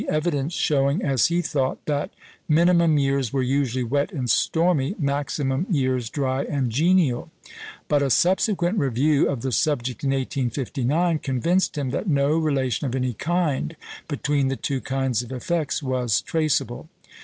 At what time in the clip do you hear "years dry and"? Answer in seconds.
5.69-6.71